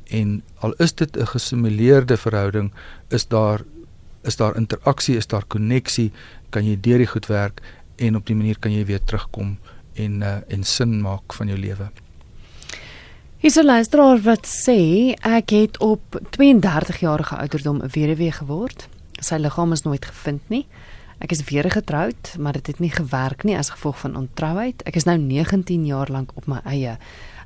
[0.10, 2.72] en al is dit 'n gesimuleerde verhouding,
[3.10, 3.62] is daar
[4.24, 6.12] is daar interaksie, is daar koneksie,
[6.50, 7.62] kan jy deur die goed werk
[7.96, 9.58] en op die manier kan jy weer terugkom
[9.94, 11.90] en uh, en sin maak van jou lewe.
[13.38, 18.88] Hier's 'n luisteraar wat sê ek het op 32 jarige ouderdom 'n weduwee geword.
[19.20, 20.66] Sy liggaam is nooit gevind nie.
[21.24, 24.84] Ek is weer getroud, maar dit het nie gewerk nie as gevolg van ontrouheid.
[24.84, 26.98] Ek is nou 19 jaar lank op my eie.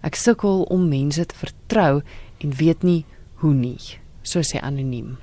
[0.02, 2.02] Ek sukkel om mense te vertrou
[2.40, 3.04] en weet nie
[3.44, 4.00] hoe nie.
[4.24, 5.18] So sê anoniem.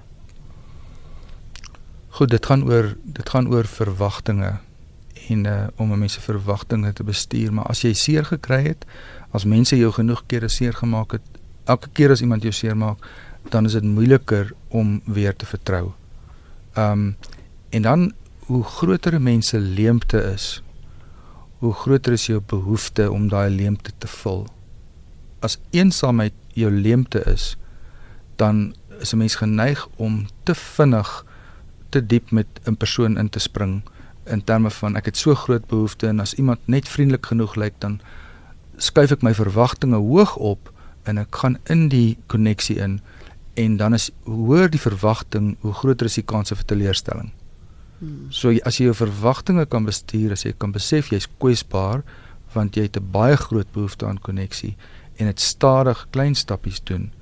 [2.17, 4.57] Goed, dit gaan oor dit gaan oor verwagtinge
[5.29, 8.85] en uh, om mense verwagtinge te bestuur, maar as jy seer gekry het,
[9.35, 13.03] as mense jou genoeg kere seer gemaak het, elke keer as iemand jou seer maak,
[13.51, 15.91] dan is dit moeiliker om weer te vertrou.
[16.79, 17.17] Um,
[17.75, 18.13] en dan
[18.47, 20.63] hoe groter 'n mens se leemte is,
[21.59, 24.47] hoe groter is jou behoefte om daai leemte te vul.
[25.39, 27.57] As eensaamheid jou leemte is,
[28.37, 31.25] dan is 'n mens geneig om te vinnig
[31.89, 33.83] te diep met 'n persoon in te spring
[34.25, 37.75] in terme van ek het so groot behoeftes en as iemand net vriendelik genoeg lyk
[37.79, 38.01] dan
[38.77, 43.01] skuif ek my verwagtinge hoog op en ek gaan in die koneksie in
[43.55, 47.31] en dan is hoe hoër die verwagting hoe groter is die kans vir teleurstelling.
[47.99, 48.27] Hmm.
[48.31, 52.03] So as jy jou verwagtinge kan bestuur, as jy kan besef jy's kwesbaar
[52.53, 54.77] want jy het 'n baie groot behoefte aan koneksie
[55.17, 57.13] en dit stadig klein stappies doen,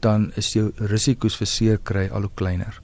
[0.00, 2.80] dan is jou risiko's vir seer kry al hoe kleiner.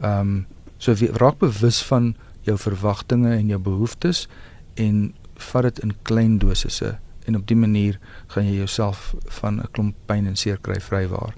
[0.00, 0.46] Ehm um,
[0.78, 4.28] so raak bewus van jou verwagtinge en jou behoeftes
[4.74, 9.70] en vat dit in klein dosisse en op dië manier gaan jy jouself van 'n
[9.72, 11.34] klomp pyn en seer kry vrywaar.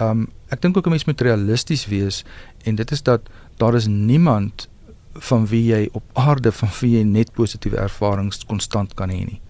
[0.00, 2.24] Um, ek dink ook 'n mens moet realisties wees
[2.64, 3.20] en dit is dat
[3.56, 4.68] daar is niemand
[5.12, 9.40] van wie jy op aarde van wie jy net positiewe ervarings konstant kan hê nie.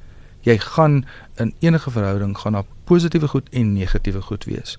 [0.45, 1.05] Jy gaan
[1.41, 4.77] in enige verhouding gaan daar positiewe goed en negatiewe goed wees.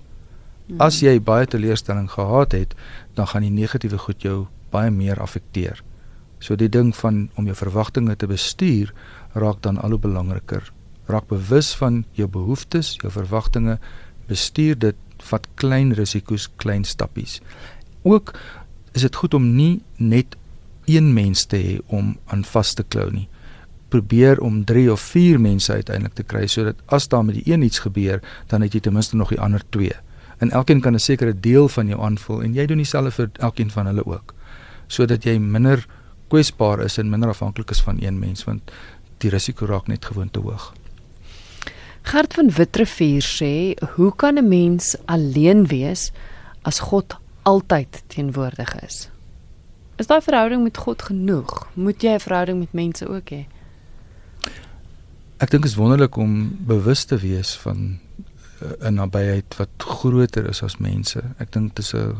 [0.66, 0.80] Hmm.
[0.80, 2.74] As jy baie teleurstelling gehad het,
[3.14, 5.82] dan gaan die negatiewe goed jou baie meer affekteer.
[6.38, 8.92] So die ding van om jou verwagtinge te bestuur
[9.34, 10.72] raak dan al hoe belangriker.
[11.06, 13.78] Raak bewus van jou behoeftes, jou verwagtinge,
[14.26, 14.96] bestuur dit,
[15.30, 17.40] vat klein risiko's, klein stappies.
[18.02, 18.34] Ook
[18.96, 20.36] is dit goed om nie net
[20.86, 23.26] een mens te hê om aan vas te klou nie.
[23.92, 27.62] Probeer om 3 of 4 mense uiteindelik te kry sodat as daar met die een
[27.62, 29.92] iets gebeur, dan het jy ten minste nog die ander 2.
[30.38, 33.70] En elkeen kan 'n sekere deel van jou aanvul en jy doen dieselfde vir elkeen
[33.70, 34.34] van hulle ook.
[34.86, 35.86] Sodat jy minder
[36.28, 38.72] kwesbaar is en minder afhanklik is van een mens want
[39.18, 40.72] die risiko raak net gewoon te hoog.
[42.02, 46.12] Gert van Witrifuur sê, "Hoe kan 'n mens alleen wees
[46.62, 49.08] as God altyd teenwoordig is.
[49.96, 51.68] Is daai verhouding met God genoeg?
[51.74, 53.46] Moet jy 'n verhouding met mense ook hê?
[55.36, 57.98] Ek dink dit is wonderlik om bewus te wees van
[58.60, 61.22] eh, 'n nabyheid wat groter is as mense.
[61.38, 62.16] Ek dink dis 'n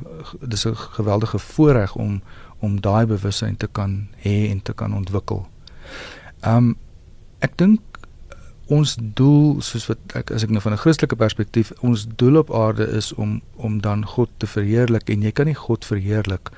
[0.48, 2.22] dis 'n geweldige voorreg om
[2.58, 5.46] om daai bewussyn te kan hê en te kan ontwikkel.
[6.46, 6.76] Um
[7.38, 7.80] ek dink
[8.66, 12.50] ons doel soos wat ek as ek nou van 'n Christelike perspektief ons doel op
[12.50, 16.50] aarde is om om dan God te verheerlik en jy kan nie God verheerlik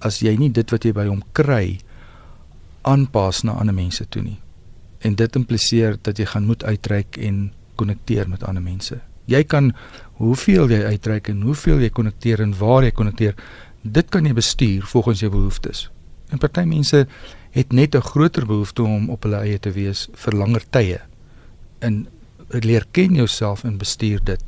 [0.00, 1.78] as jy nie dit wat jy by hom kry
[2.82, 4.38] aanpas na ander mense toe nie.
[5.00, 9.00] En dit impliseer dat jy gaan moet uitreik en konnekteer met ander mense.
[9.24, 9.72] Jy kan
[10.20, 13.34] hoeveel jy uitreik en hoeveel jy konnekteer en waar jy konnekteer,
[13.82, 15.90] dit kan jy bestuur volgens jou behoeftes.
[16.28, 17.06] En party mense
[17.50, 21.00] het net 'n groter behoefte om op hulle eie te wees vir langer tye
[21.84, 22.06] in
[22.48, 24.42] leer ken jouself en bestuur dit.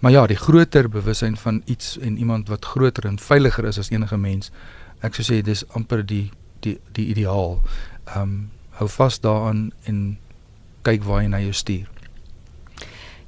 [0.00, 3.90] Maar ja, die groter bewussyn van iets en iemand wat groter en veiliger is as
[3.90, 4.50] enige mens.
[5.00, 7.60] Ek sou sê dis amper die die die ideaal.
[8.14, 8.50] Ehm um,
[8.80, 10.18] hou vas daaraan en
[10.82, 11.88] kyk waar hy na jou stuur.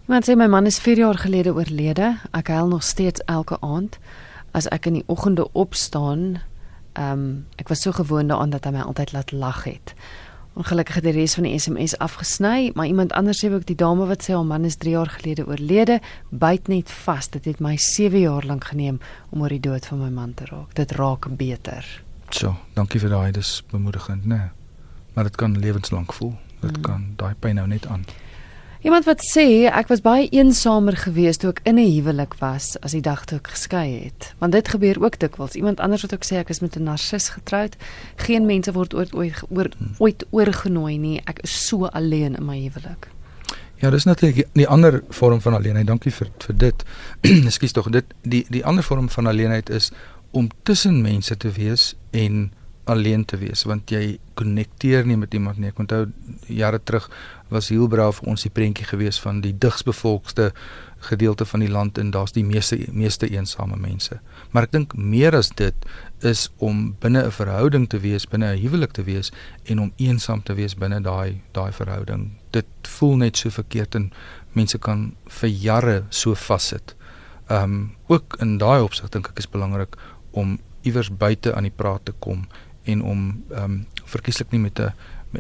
[0.08, 2.14] Iemand sê my man is 4 jaar gelede oorlede.
[2.32, 3.98] Ek huil nog steeds elke aand.
[4.52, 6.42] as ek in die oggende opstaan,
[6.92, 9.94] ehm um, ek was so gewoond daaraan dat hy my altyd laat lag het.
[10.52, 14.04] Ongelukkig het die res van die SMS afgesny, maar iemand anders sê ook die dame
[14.06, 17.30] wat sê haar man is 3 jaar gelede oorlede, byt net vas.
[17.32, 19.00] Dit het my 7 jaar lank geneem
[19.30, 20.74] om oor die dood van my man te raak.
[20.76, 21.88] Dit raak beter.
[22.30, 24.36] So, dankie vir daai, dis bemoedigend, né?
[24.36, 24.50] Nee.
[25.14, 26.34] Maar dit kan lewenslank voel.
[26.60, 26.82] Dit mm.
[26.82, 28.04] kan daai pyn nou net aan.
[28.82, 32.90] Iemand wat sê ek was baie eensamer geweest toe ek in 'n huwelik was as
[32.90, 34.34] die dag toe ek geskei het.
[34.38, 35.54] Want dit gebeur ook dikwels.
[35.54, 37.76] Iemand anders wat ook sê ek is met 'n narcis getroud.
[38.16, 39.68] Geen mense word ooit ooit oor,
[39.98, 41.20] ooit oorgenooi nie.
[41.24, 43.08] Ek is so alleen in my huwelik.
[43.76, 45.86] Ja, dis natuurlik die ander vorm van alleenheid.
[45.86, 46.84] Dankie vir vir dit.
[47.50, 49.92] Ekskuus tog, dit die die ander vorm van alleenheid is
[50.30, 52.52] om tussen mense te wees en
[52.84, 55.70] alleen te wees want jy konnekteer nie met iemand nie.
[55.70, 56.06] Ek onthou
[56.50, 57.10] jare terug
[57.52, 60.52] was Hielbrau vir ons die prentjie gewees van die digsbevolkte
[61.02, 64.20] gedeelte van die land en daar's die meeste meeste eensame mense.
[64.50, 65.74] Maar ek dink meer as dit
[66.22, 69.32] is om binne 'n verhouding te wees, binne 'n huwelik te wees
[69.64, 72.30] en om eensaam te wees binne daai daai verhouding.
[72.50, 74.12] Dit voel net so verkeerd en
[74.52, 76.94] mense kan vir jare so vassit.
[77.48, 79.96] Ehm um, ook in daai opsig dink ek is belangrik
[80.30, 82.46] om iewers buite aan die praat te kom
[82.84, 84.92] en om ehm um, verkieslik nie met 'n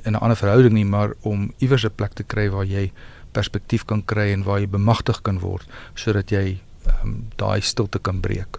[0.04, 2.92] in 'n ander verhouding nie, maar om iewers 'n plek te kry waar jy
[3.32, 6.60] perspektief kan kry en waar jy bemagtig kan word sodat jy
[7.04, 8.58] um, daai stilte kan breek.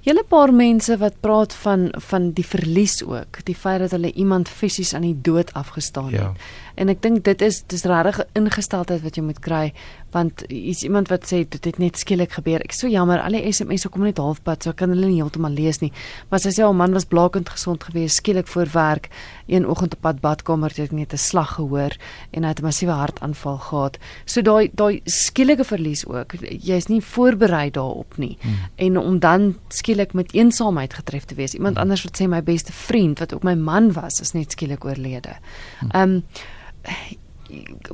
[0.00, 4.48] Julle paar mense wat praat van van die verlies ook, die feit dat hulle iemand
[4.48, 6.46] fisies aan die dood afgestaan het.
[6.80, 9.72] En ek dink dit is dis regtig 'n ingesteldheid wat jy moet kry
[10.10, 12.60] want is iemand wat sê dit het net skielik gebeur.
[12.64, 15.80] Ek so jammer, al die SMS'e kom net halfpad, so kan hulle nie heeltemal lees
[15.80, 15.92] nie.
[16.30, 19.08] Maar sy sê haar man was blakend gesond geweest, skielik voor werk,
[19.46, 21.96] een oggend op pad badkamer het net 'n slag gehoor
[22.32, 23.98] en hy het 'n massiewe hartaanval gehad.
[24.24, 26.32] So daai daai skielike verlies ook.
[26.40, 28.36] Jy's nie voorberei daarop nie.
[28.40, 28.58] Hmm.
[28.76, 31.54] En om dan skielik met eensaamheid getref te wees.
[31.54, 31.82] Iemand hmm.
[31.82, 35.36] anders wat sê my beste vriend wat ook my man was, is net skielik oorlede.
[35.78, 35.90] Hmm.
[35.90, 36.24] Ehm um,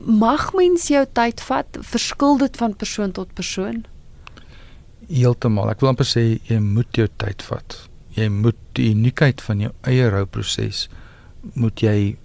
[0.04, 1.78] mag mens jou tyd vat?
[1.80, 3.84] Verskil dit van persoon tot persoon?
[5.08, 5.70] Heeltemal.
[5.70, 7.78] Ek wil amper sê jy moet jou tyd vat.
[8.16, 10.86] Jy moet die uniekheid van jou eie rouproses
[11.54, 12.16] moet jy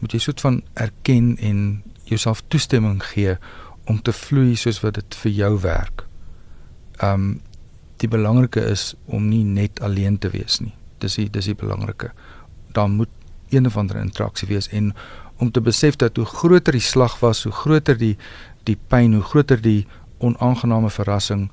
[0.00, 1.58] moet jy soort van erken en
[2.08, 3.36] jouself toestemming gee
[3.88, 6.06] om te vloei soos wat dit vir jou werk.
[7.02, 7.40] Um
[8.02, 10.74] die belangrike is om nie net alleen te wees nie.
[11.00, 12.10] Dis die dis die belangrike.
[12.74, 13.12] Daar moet
[13.54, 14.92] een of ander interaksie wees en
[15.38, 18.16] om te besef dat hoe groter die slag was, hoe groter die
[18.64, 19.86] die pyn, hoe groter die
[20.18, 21.48] onaangename verrassing,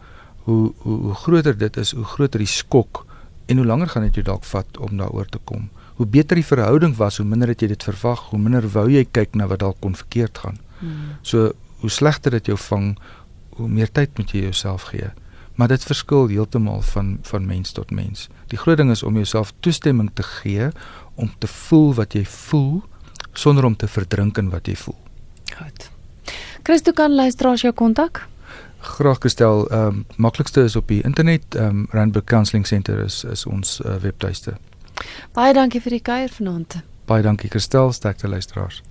[0.47, 3.05] hoe hoe hoe groter dit is, hoe groter die skok
[3.45, 5.69] en hoe langer gaan dit jou dalk vat om daaroor te kom.
[5.99, 9.03] Hoe beter die verhouding was, hoe minder het jy dit verwag, hoe minder wou jy
[9.11, 10.61] kyk na wat dalk kon verkeerd gaan.
[10.79, 11.17] Hmm.
[11.21, 11.51] So
[11.81, 12.93] hoe slegter dit jou vang,
[13.57, 15.09] hoe meer tyd moet jy jouself gee.
[15.59, 18.29] Maar dit verskil heeltemal van van mens tot mens.
[18.53, 20.69] Die groot ding is om jouself toestemming te gee
[21.15, 22.81] om te voel wat jy voel
[23.33, 24.97] sonder om te verdrink in wat jy voel.
[25.57, 25.89] Goed.
[26.63, 28.27] Christo kan luisteraars jou kontak?
[28.81, 29.67] Graag gestel.
[29.69, 31.55] Ehm um, maklikste is op die internet.
[31.55, 34.57] Ehm um, Randburg Counselling Center is is ons uh, webtuiste.
[35.33, 36.81] Baie dankie vir die kuier vanaand.
[37.05, 38.81] Baie dankie Christel, sterkte luisteraars.